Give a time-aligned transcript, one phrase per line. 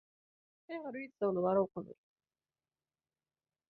[0.71, 1.97] Acuɣer ur iyi-d-tessawleḍ ara uqbel?